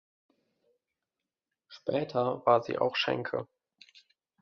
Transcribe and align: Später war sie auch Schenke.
Später 1.67 2.43
war 2.47 2.63
sie 2.63 2.79
auch 2.79 2.95
Schenke. 2.95 3.45